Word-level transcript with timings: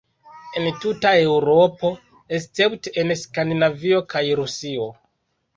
En 0.61 0.69
tuta 0.85 1.11
Eŭropo, 1.25 1.91
escepte 2.39 2.95
en 3.03 3.15
Skandinavio 3.21 4.03
kaj 4.15 4.25
Rusio. 4.41 4.91